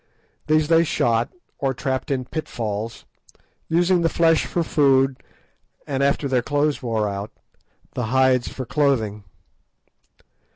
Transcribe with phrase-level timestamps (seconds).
[0.47, 1.29] These they shot,
[1.59, 3.05] or trapped in pitfalls,
[3.69, 5.21] using the flesh for food,
[5.85, 7.29] and, after their clothes wore out,
[7.93, 9.25] the hides for clothing.